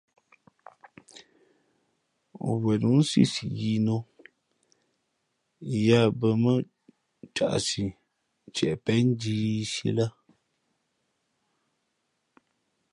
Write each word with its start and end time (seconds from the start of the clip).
Wen 2.63 2.79
nǒ 2.83 2.89
nsī 3.01 3.23
si 3.33 3.45
yīī 3.57 3.77
nō 3.87 3.95
yāā 5.85 6.05
bᾱ 6.19 6.29
mά 6.43 6.53
caʼsi 7.35 7.83
ntieʼ 8.49 8.75
pěn 8.83 9.01
njīīsī 9.11 9.89
lά. 9.97 10.07